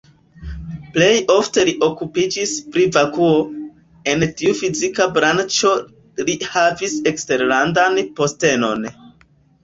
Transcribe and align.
Plej 0.93 1.07
ofte 1.33 1.63
li 1.67 1.73
okupiĝis 1.87 2.53
pri 2.75 2.85
vakuo, 2.95 3.35
en 4.13 4.25
tiu 4.39 4.55
fizika 4.61 5.07
branĉo 5.17 5.73
li 6.29 6.35
havis 6.55 6.95
eksterlandan 7.13 8.01
postenon. 8.21 8.89